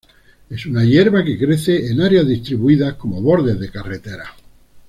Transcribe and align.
Es 0.49 0.65
una 0.65 0.83
hierba 0.83 1.23
que 1.23 1.37
crece 1.37 1.91
en 1.91 2.01
áreas 2.01 2.27
distribuidas 2.27 2.95
como 2.95 3.21
bordes 3.21 3.59
de 3.59 3.69
carreteras. 3.69 4.29